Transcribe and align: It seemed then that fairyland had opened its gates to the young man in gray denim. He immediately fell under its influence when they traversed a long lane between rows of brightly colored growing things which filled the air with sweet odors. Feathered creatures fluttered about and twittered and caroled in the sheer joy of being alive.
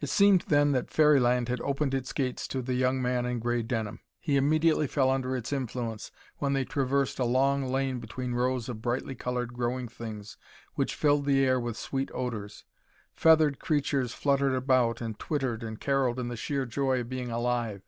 It 0.00 0.08
seemed 0.08 0.42
then 0.42 0.70
that 0.70 0.88
fairyland 0.92 1.48
had 1.48 1.60
opened 1.62 1.94
its 1.94 2.12
gates 2.12 2.46
to 2.46 2.62
the 2.62 2.74
young 2.74 3.02
man 3.02 3.26
in 3.26 3.40
gray 3.40 3.62
denim. 3.62 3.98
He 4.20 4.36
immediately 4.36 4.86
fell 4.86 5.10
under 5.10 5.34
its 5.36 5.52
influence 5.52 6.12
when 6.38 6.52
they 6.52 6.64
traversed 6.64 7.18
a 7.18 7.24
long 7.24 7.64
lane 7.66 7.98
between 7.98 8.34
rows 8.34 8.68
of 8.68 8.80
brightly 8.82 9.16
colored 9.16 9.52
growing 9.52 9.88
things 9.88 10.36
which 10.74 10.94
filled 10.94 11.24
the 11.26 11.44
air 11.44 11.58
with 11.58 11.76
sweet 11.76 12.08
odors. 12.14 12.64
Feathered 13.14 13.58
creatures 13.58 14.14
fluttered 14.14 14.54
about 14.54 15.00
and 15.00 15.18
twittered 15.18 15.64
and 15.64 15.80
caroled 15.80 16.20
in 16.20 16.28
the 16.28 16.36
sheer 16.36 16.64
joy 16.64 17.00
of 17.00 17.08
being 17.08 17.32
alive. 17.32 17.82